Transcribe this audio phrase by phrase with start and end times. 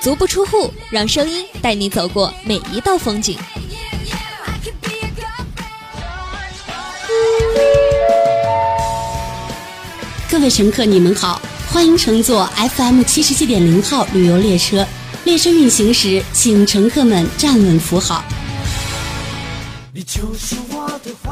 [0.00, 3.36] 足不出户，让声音带你走过每一道风景。
[10.30, 11.40] 各位乘客，你们好，
[11.72, 14.86] 欢迎乘坐 FM 七十七点零号旅游列车。
[15.24, 18.22] 列车运行时，请乘客们站稳扶好。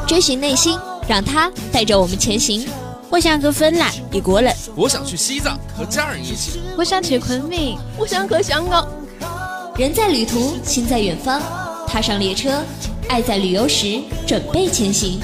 [0.05, 0.77] 追寻内心，
[1.07, 2.67] 让它带着我们前行。
[3.09, 8.85] 我想去芬兰，一国人；我想去西藏，和家人一起；我想去昆明，我想去香港。
[9.77, 11.41] 人在旅途，心在远方。
[11.87, 12.61] 踏上列车，
[13.07, 15.21] 爱在旅游时，准备前行。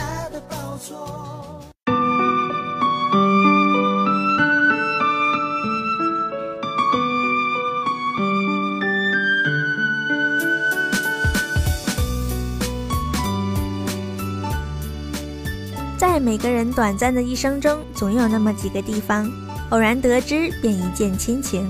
[16.74, 19.32] 短暂的一生中，总有那么几个地方，
[19.70, 21.64] 偶然得知便一见倾情；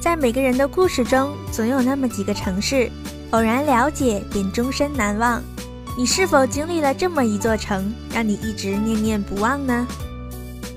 [0.00, 2.90] 在每个人的故事中，总有那么几个城市，
[3.30, 5.42] 偶然了解便终身难忘。
[5.96, 9.86] 你是否经历了这么一座城，让你一直念念不忘呢？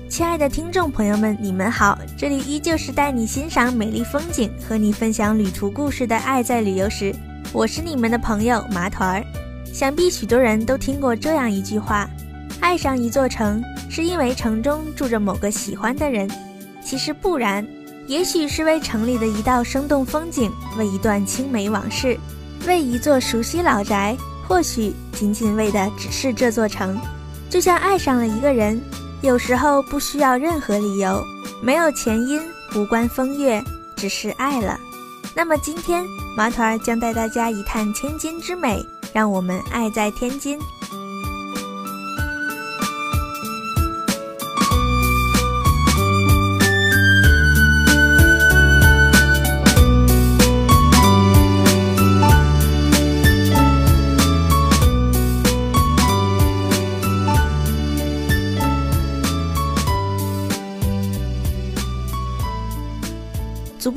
[0.08, 7.12] 亲爱的听众朋友们，你们好，这里依旧是带你欣赏美丽风景、和你分享旅途故事的《爱在旅游时》，
[7.52, 9.24] 我是你们的朋友麻团儿。
[9.72, 12.08] 想必许多人都听过这样一句话。
[12.60, 16.28] 爱上一座城，是因为城中住着某个喜欢的人。
[16.84, 17.66] 其实不然，
[18.06, 22.18] 也许是为城里的一道生动风景，为一段青梅往事，
[22.66, 26.98] 为一座熟悉老宅，或许仅仅为的只是这座城。
[27.50, 28.80] 就像爱上了一个人，
[29.22, 31.22] 有时候不需要任何理由，
[31.62, 32.40] 没有前因，
[32.74, 33.62] 无关风月，
[33.96, 34.78] 只是爱了。
[35.34, 36.04] 那么今天，
[36.36, 40.58] 马团将带大家一探天津之美，让我们爱在天津。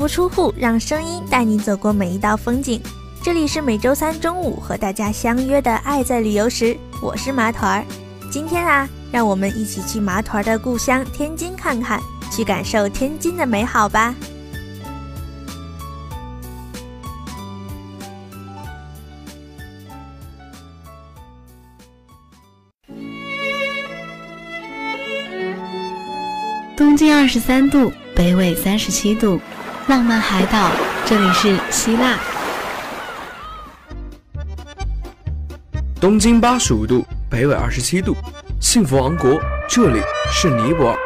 [0.02, 2.82] 不出户，让声音带你走过每一道风景。
[3.22, 6.74] 这里是每周三中午和大家相约的《爱在旅游时》，
[7.04, 7.86] 我是麻团儿。
[8.32, 12.02] 今天啊，让我们一起去麻团儿的故乡天津看看，
[12.32, 14.16] 去感受天津的美好吧。
[26.76, 29.40] 东经二十三度，北纬三十七度。
[29.88, 30.70] 浪漫海岛，
[31.06, 32.18] 这里是希腊。
[36.00, 38.16] 东经八十五度，北纬二十七度，
[38.60, 40.00] 幸福王国，这里
[40.32, 40.98] 是尼泊尔。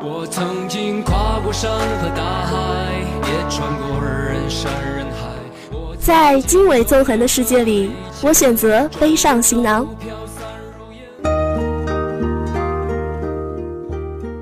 [0.00, 2.54] 我曾经跨过山和大海，
[3.22, 5.96] 也穿过人山人海。
[5.98, 7.92] 在经纬纵横的世界里，
[8.22, 9.86] 我选择背上行囊。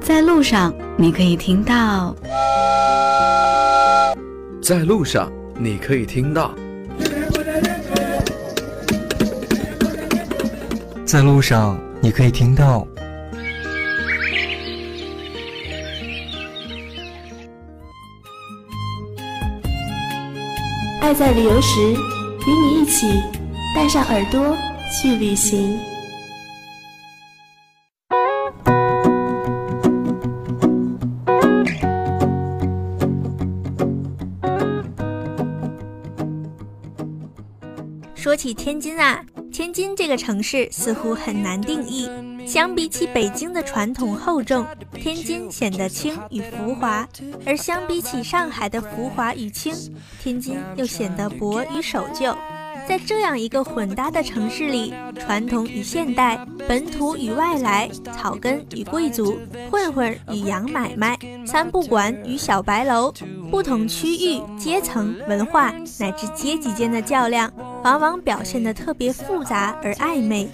[0.00, 2.14] 在路上，你可以听到。
[4.66, 6.50] 在路上，你可以听到；
[11.04, 12.84] 在路上，你可以听到。
[21.00, 23.06] 爱在旅游时，与你一起
[23.72, 24.52] 带上耳朵
[25.00, 25.78] 去旅行。
[38.26, 42.10] 说起天津啊，天津这个城市似乎很难定义。
[42.44, 47.06] 相比起北京的传统厚重，天津显得轻与浮华；
[47.46, 49.72] 而相比起上海的浮华与轻，
[50.20, 52.36] 天津又显得薄与守旧。
[52.88, 59.38] 在这样一个混搭的城市里，传统与现代，本土与外来，草根与贵族，
[59.70, 61.16] 混混与洋买卖，
[61.46, 63.12] 三不管与小白楼，
[63.52, 67.52] 不同区域、阶层、文化乃至阶级间的较量。
[67.86, 70.48] 往往表现得特别复杂而暧昧。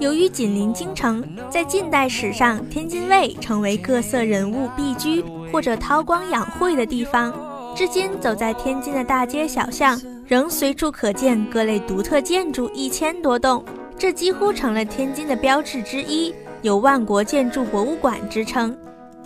[0.00, 7.30] 由于紧邻京城，在近代史上，天津卫成为各色人物避居或者韬光养晦的地方。
[7.76, 13.62] 至今，走在天津的大街小巷，仍随处可见各类独特建筑一千多栋，
[13.98, 18.74] 这几乎成了天津的标志之一，有“万国建筑博物馆”之称。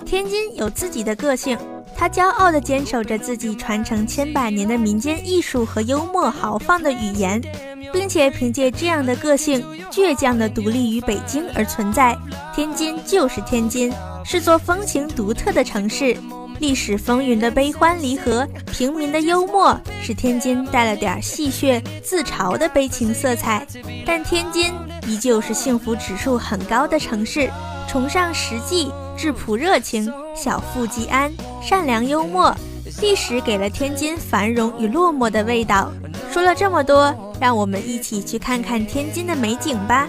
[0.05, 1.57] 天津有自己的个性。
[2.03, 7.41] 他骄傲地坚守着自己传承千百年的民间艺术和幽默豪放的语言，
[7.93, 12.19] 并且凭借这样的个性，倔强地独立于北京而存在。
[12.53, 13.93] 天津就是天津，
[14.25, 16.17] 是座风情独特的城市。
[16.59, 23.65] 历史风云的悲欢离合，平民的幽默，使天津带了点戏谑、自嘲的悲情色彩。
[24.05, 24.73] 但天津
[25.07, 27.49] 依旧是幸福指数很高的城市，
[27.87, 31.33] 崇尚实际、质朴热情、小富即安、
[31.63, 32.55] 善良幽默。
[33.01, 35.91] 历史给了天津繁荣与落寞的味道。
[36.31, 40.09] 说了这么多，让我们一起去看看天津的美景吧。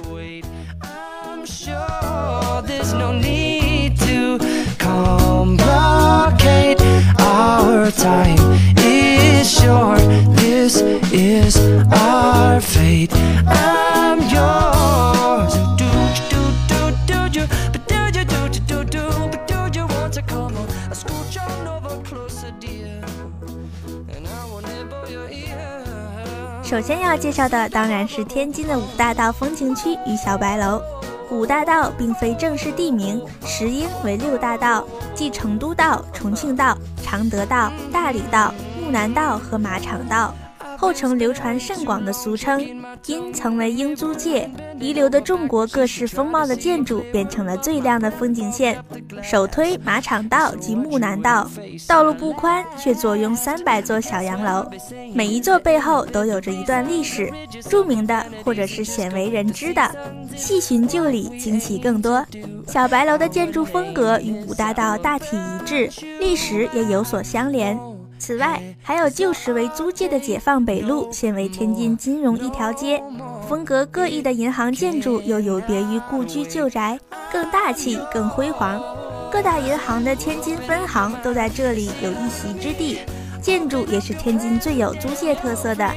[26.64, 30.82] 首先要介绍的当然是天津的五大道风景区与小白楼。
[31.30, 34.84] 五大道并非正式地名，实应为六大道，
[35.16, 40.34] 即成都道、重庆道、常德道、大理道、木南道和马场道。
[40.78, 42.62] 后成流传甚广的俗称，
[43.06, 44.50] 因曾为英租界
[44.80, 48.84] 遗留的中国各式风貌的建筑，变成了最亮的风景线。
[49.22, 51.50] 首推马场道及木南道，
[51.88, 54.70] 道路不宽，却坐拥三百座小洋楼，
[55.14, 57.32] 每一座背后都有着一段历史，
[57.70, 59.90] 著名的或者是鲜为人知的，
[60.36, 62.26] 细寻旧里，惊喜更多。
[62.68, 67.78] 小白楼的建筑风格与五大道大体一致，历史也有所相连。
[68.26, 73.04] 此外，还有旧时为租界的解放北路，现为天津金融一条街。
[73.50, 76.98] 风格各异的银行建筑又有别于故居旧宅，
[77.30, 78.82] 更大气、更辉煌。
[79.30, 83.00] 各大银行的天津分行都在这里有一席之地。
[83.42, 85.92] 建筑也是天津最有租界特色的。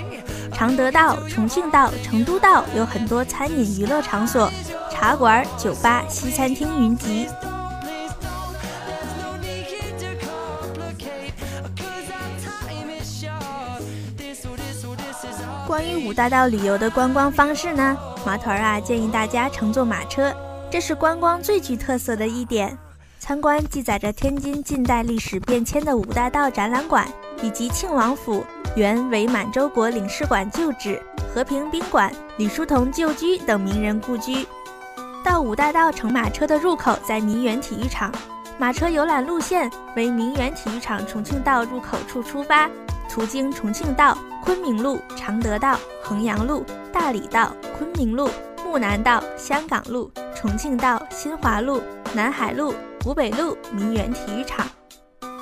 [0.52, 4.50] 常德道、重庆道、成都道有很多餐饮娱乐场所，
[4.90, 7.28] 茶馆、酒吧、西餐厅云集。
[15.66, 20.32] 关于五大道旅游的观光方式呢，马团儿啊建议大家乘坐马车，
[20.70, 22.78] 这是观光最具特色的一点。
[23.18, 27.04] 参观记载着天津近代历史变迁的五大道展览馆，
[27.42, 28.44] 以及庆王府
[28.76, 31.02] 原伪满洲国领事馆旧址、
[31.34, 34.46] 和平宾馆、李叔同旧居等名人故居。
[35.24, 38.12] 到五大道乘马车的入口在民园体育场，
[38.56, 42.70] 马车游览路线为民园体育场重庆道入口处出发。
[43.08, 48.30] 途经重庆道、昆明路、常德道、衡阳路、大理道、昆明路、
[48.64, 51.82] 木南道、香港路、重庆道、新华路、
[52.14, 52.72] 南海路、
[53.02, 54.64] 湖北路、民园体育场。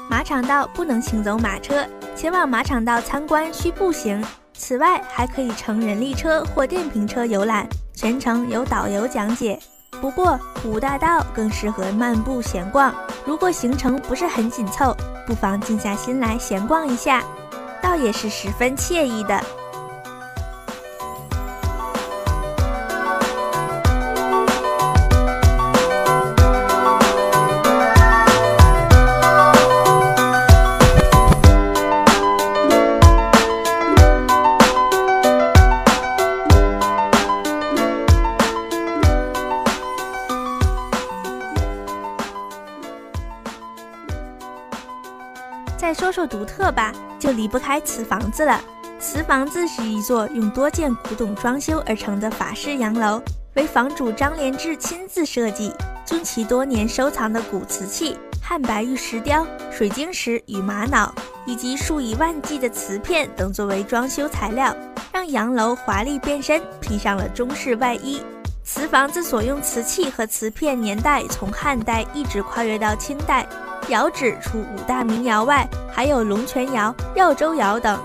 [0.08, 1.86] 马场道不能行走马车，
[2.16, 4.24] 前往马场道参观需步行。
[4.54, 9.60] 此外，还可以乘人力车或电瓶车游览，全程有导游讲解。
[10.00, 12.94] 不过，五大道更适合漫步闲逛。
[13.26, 14.96] 如果行程不是很紧凑，
[15.26, 17.22] 不妨静下心来闲逛一下。
[17.84, 19.38] 倒也是十分惬意的。
[46.44, 46.93] 特吧。
[47.19, 48.61] 就离不开瓷房子了。
[49.00, 53.23] 瓷房子是一座用多件古董装修而成的法式洋楼，
[53.54, 55.73] 为房主张连志亲自设计，
[56.04, 61.14] 将其多年收藏的古瓷器、汉白玉石雕、水晶石与玛瑙，
[61.47, 64.76] 以及数以万计的瓷片等作为装修材料，
[65.11, 68.23] 让洋楼华丽变身，披上了中式外衣。
[68.64, 73.47] 瓷房子所用瓷器和瓷片年代从汉代一直跨越到清代。
[73.88, 77.99] 窑址除五大名窑外，还有龙泉窑、耀州窑等。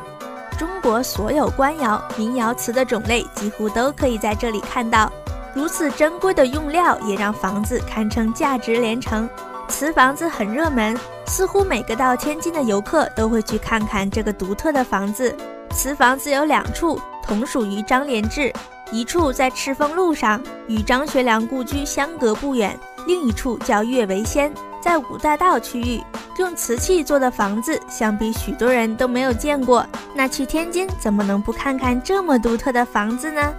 [0.58, 5.12] 中国所有官窑、民窑瓷的种类几乎都可以在这里看到。
[5.54, 9.28] 如此珍贵的用料，也让房子堪称价值连城。
[9.70, 15.36] 瓷房子很热门，似乎每个到天津的游客都会去看看这个独特的房子。
[15.72, 18.52] 瓷房子有两处，同属于张连志，
[18.92, 22.72] 一处在赤峰路上，与张学良故居相隔不远；
[23.08, 24.52] 另一处叫岳维仙。
[24.82, 26.02] 在五大道区域，
[26.38, 29.86] 用瓷器做的房子，想必许多人都没有见过。
[30.14, 33.54] 那去天津，怎么能不看看这么独特的房子呢？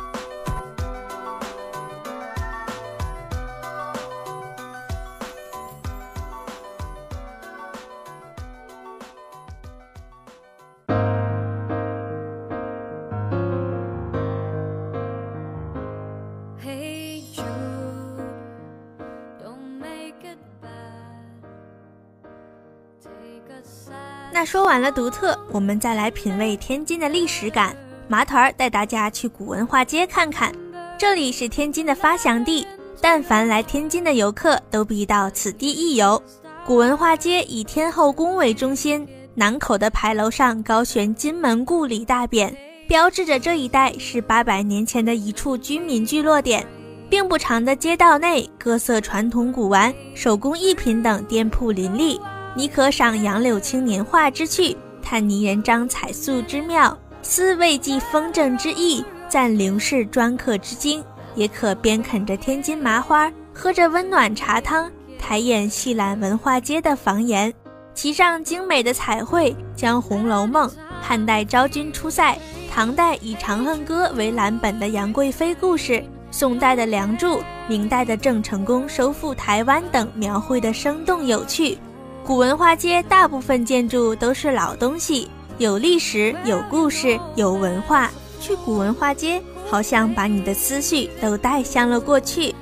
[24.32, 27.76] 那说完了独特，我们再来品味天津的历史感。
[28.08, 30.52] 麻团儿带大家去古文化街看看，
[30.98, 32.66] 这里是天津的发祥地，
[33.00, 36.20] 但凡来天津的游客都必到此地一游。
[36.66, 42.52] 古文化街以天后宫为中心，南口的牌楼上高悬金门故里大匾，
[42.88, 46.66] 标志着这一带是八百年前的一处居民聚落点。
[47.08, 52.20] 并不长的街道内，各色传统古玩、手工艺品等店铺林立，
[52.54, 56.96] 你可赏杨柳青年画之趣，探泥人张彩塑之妙。
[57.22, 61.04] 思魏记风筝之意，赞刘氏篆刻之精，
[61.34, 67.52] 也可边啃着天津麻花，喝着温暖茶汤，抬眼细览文化街的房檐，
[67.94, 70.68] 其上精美的彩绘，将《红楼梦》、
[71.00, 72.36] 汉代昭君出塞、
[72.72, 77.36] 唐代以《长恨歌》为蓝本的杨贵妃故事、宋代的《梁祝》、
[77.68, 81.78] 明代的郑成功收复台湾等描绘的生动有趣。
[82.24, 85.28] 古文化街大部分建筑都是老东西。
[85.58, 88.10] 有历史，有故事，有文化。
[88.40, 92.54] 去古文化街，好像把你的思绪都带向了过去。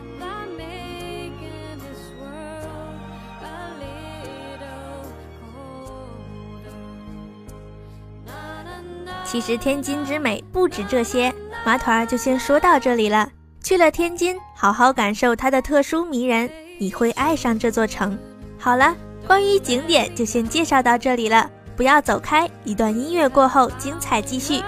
[9.25, 11.33] 其实天津之美不止这些，
[11.65, 13.29] 麻团儿就先说到这里了。
[13.63, 18.19] 去了天津，好好感受它的特殊迷人，你会爱上这座城。
[18.59, 18.97] 好了，
[19.29, 21.49] 关于景点就先介绍到这里了。
[21.77, 24.61] 不要走开，一段音乐过后，精彩继续。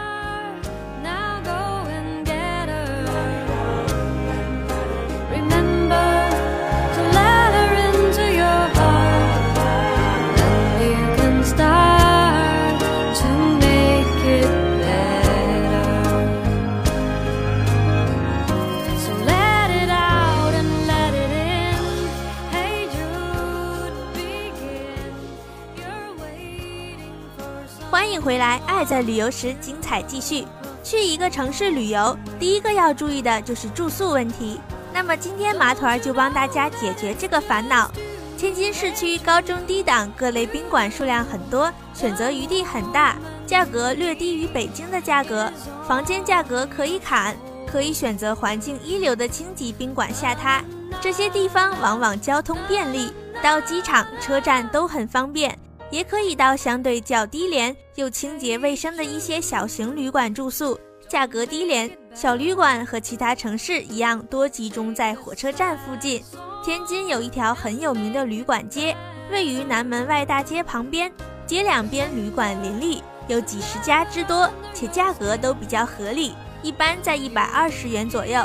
[28.84, 30.46] 在旅游时，精彩继续。
[30.82, 34.60] 去一个城市旅游，第一个要注意的就是住宿问题。
[34.92, 37.90] 那么今天马团儿就帮大家解决这个烦恼。
[38.38, 45.52] 天津市区高中低档各类宾馆数量很多，选择余地很大，价格略低于北京的价格，
[45.86, 47.36] 房间价格可以砍，
[47.70, 50.62] 可以选择环境一流的星级宾馆下榻。
[51.02, 55.56] 这些地方往往交通便利，到机场、车站都很方便。
[55.90, 60.78] 也可以到相对较低廉又清洁卫生的一些小型旅馆住宿，
[61.08, 61.90] 价格低廉。
[62.14, 66.22] 小旅馆和其他城市一样，多集中在火车站附近。
[66.64, 68.96] 天津有一条很有名的旅馆街，
[69.30, 71.10] 位于南门外大街旁边，
[71.46, 78.44] 街两边旅馆林立，有几十家之多，且价格都比较合理，一般在一百二十元左右。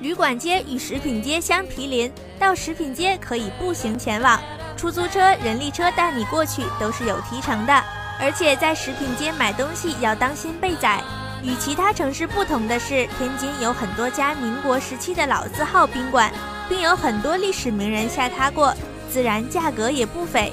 [0.00, 4.40] 旅馆街与食品街相毗邻，到食品街可以步行前往。
[4.76, 7.72] 出租车、人力车带你过去都是有提成的，
[8.20, 11.02] 而且在食品街买东西要当心被宰。
[11.42, 16.32] 与其他城市不同的是，天津有很多家民国时期的老字号宾馆，
[16.68, 18.74] 并有很多历史名人下榻过，
[19.10, 20.52] 自然价格也不菲。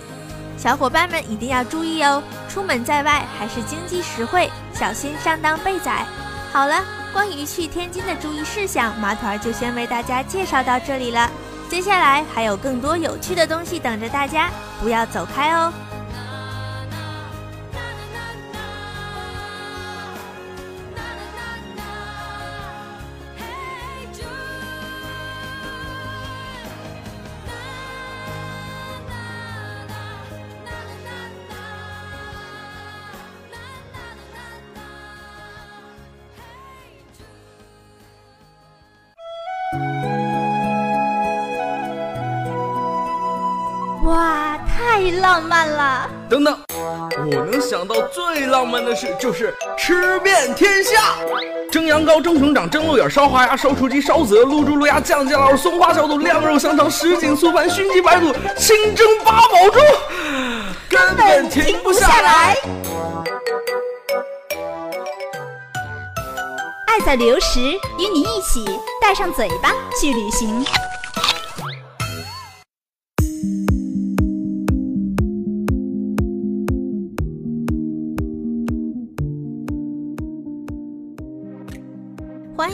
[0.57, 6.05] 小伙伴们一定要注意哦，出门在外还是经济实惠，小心上当被宰。
[6.51, 11.31] 好了，关于去天津的注意事项，马团就先为大家介绍到这里了。
[11.71, 14.49] 接下来还有更多有趣的东西等着大家，
[14.81, 15.71] 不要走开哦！
[45.31, 46.09] 浪漫了！
[46.29, 46.59] 等等，
[47.15, 51.15] 我能想到最浪漫的事就是吃遍天下：
[51.71, 59.79] 蒸羊羔、蒸熊掌、蒸鹿眼、烧花鸭、烧雏鸡、烧子鹅、卤猪、卤鸭、酱鸡捞、松花小肚、晾肉香肠、什锦素盘、熏鸡白肚、清蒸八宝粥，
[60.89, 62.57] 根本停不下来。
[66.87, 68.65] 爱在旅游时，与你一起
[69.01, 70.65] 带上嘴巴去旅行。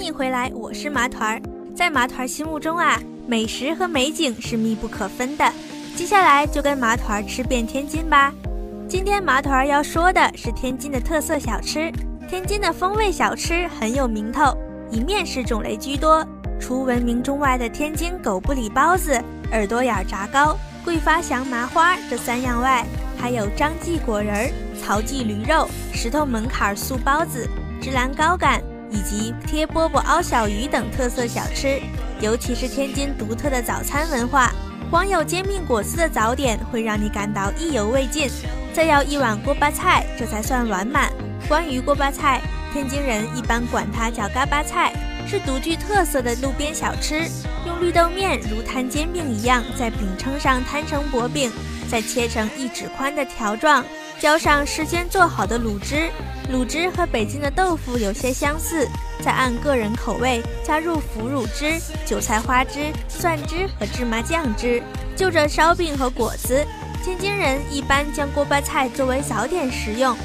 [0.07, 1.41] 迎回来，我是麻团儿。
[1.75, 2.97] 在麻团儿心目中啊，
[3.27, 5.51] 美食和美景是密不可分的。
[5.97, 8.33] 接下来就跟麻团儿吃遍天津吧。
[8.87, 11.91] 今天麻团儿要说的是天津的特色小吃。
[12.25, 14.57] 天津的风味小吃很有名头，
[14.89, 16.25] 以面食种类居多。
[16.57, 19.21] 除闻名中外的天津狗不理包子、
[19.51, 22.85] 耳朵眼炸糕、桂发祥麻花这三样外，
[23.17, 24.49] 还有张记果仁、
[24.81, 27.45] 曹记驴肉、石头门槛素包子、
[27.81, 31.79] 芝兰糕干以及贴饽饽熬小鱼等特色小吃。
[32.19, 34.51] 尤其是天津独特的早餐文化，
[34.89, 38.29] 光有煎饼果子的早点会让你感到意犹未尽，
[38.73, 41.11] 再要一碗锅巴菜，这才算完满。
[41.47, 42.41] 关于锅巴菜，
[42.73, 44.91] 天津人一般管它叫嘎巴菜，
[45.27, 47.29] 是独具特色的路边小吃。
[47.67, 51.51] 用绿豆面如摊煎饼一样，在饼铛上摊成薄饼，
[51.89, 53.85] 再切成一指宽的条状，
[54.19, 56.09] 浇上事先做好的卤汁。
[56.51, 58.87] 卤汁和北京的豆腐有些相似，
[59.21, 64.81] 再按个人口味加入腐乳汁、韭菜花汁、蒜汁和芝麻酱汁。
[65.13, 66.65] 就着烧饼和果子，
[67.03, 70.15] 天津人一般将锅巴菜作为早点食用。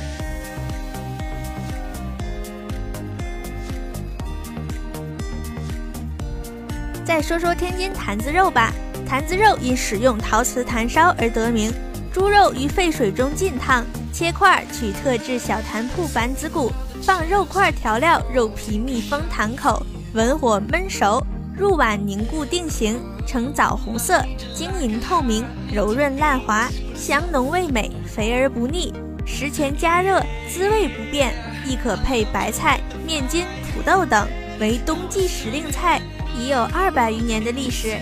[7.04, 8.72] 再说说天津坛子肉吧，
[9.04, 11.72] 坛子肉因使用陶瓷坛烧而得名。
[12.12, 16.70] 猪肉于沸水中浸烫，切块，取特制小坛铺板子骨，
[17.02, 21.24] 放肉块调料，肉皮密封坛口，文火焖熟，
[21.56, 24.22] 入碗凝固定型，呈枣红色，
[24.54, 28.92] 晶莹透明，柔润烂滑，香浓味美，肥而不腻。
[29.24, 31.32] 食前加热，滋味不变，
[31.66, 34.28] 亦可配白菜、面筋、土豆等，
[34.60, 36.00] 为冬季时令菜。
[36.34, 37.98] 已有二百余年的历史。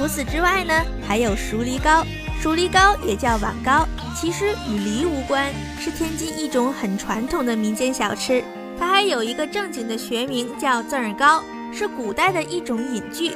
[0.00, 0.72] 除此之外呢，
[1.06, 2.02] 还有熟梨糕。
[2.40, 8.42] 熟梨糕也叫碗糕，其实与梨无关，是天津一种很传统的民间小吃。
[8.78, 13.32] 它还有一个正经的学名叫赠儿糕，是古代的一种饮具，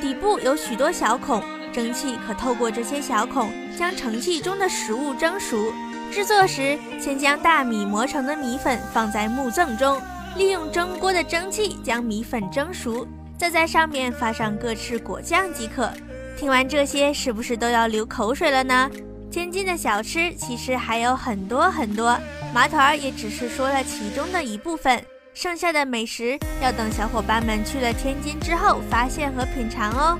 [0.00, 1.42] 底部有许多小孔，
[1.72, 5.74] 蒸汽可透过这些小孔将盛器中的食物蒸熟。
[6.12, 10.00] 制作时，先将大米磨成的米粉放在木甑中。
[10.36, 13.04] 利用蒸锅的蒸汽将米粉蒸熟，
[13.38, 15.90] 再在上面发上各式果酱即可。
[16.36, 18.90] 听完这些，是不是都要流口水了呢？
[19.30, 22.18] 天津的小吃其实还有很多很多，
[22.52, 30.18] 麻团儿也只是说了其中的一部分，剩下的美食要等小伙伴们去了天津之后发现和品尝哦。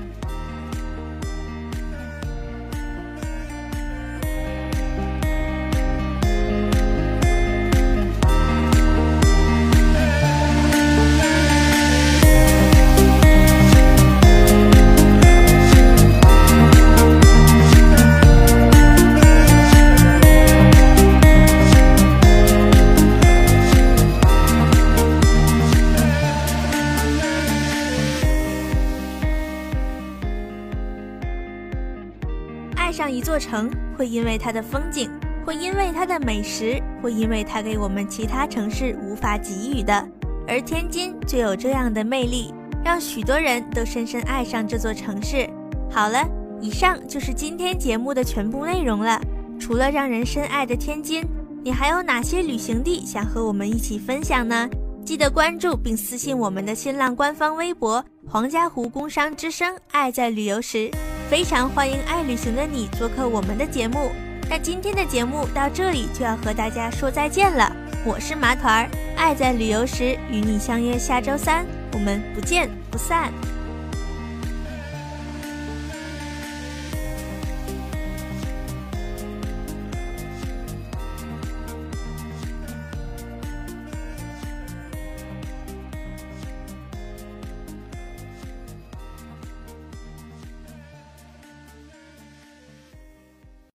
[33.25, 35.09] 座城，会因为它的风景，
[35.43, 40.07] 会因为它的美食，会因为它给我们其他城市无法给予的。
[40.47, 45.49] 而天津就有这样的魅力，让许多人都深深爱上这座城市。
[45.89, 46.23] 好了，
[46.61, 49.19] 以上就是今天节目的全部内容了。
[49.59, 51.25] 除了让人深爱的天津，
[51.63, 54.69] 你还有哪些旅行地想和我们一起分享呢？
[55.03, 60.91] 记得关注并私信我们的新浪官方微博“黄家湖工商之声爱在旅游时”。
[61.29, 64.11] 非常欢迎爱旅行的你做客我们的节目。
[64.47, 67.75] 那今天的节目到这里就要和大家说再见了。
[68.05, 73.33] 我是麻团儿，爱在旅游时与你相约下周三，我们不见不散。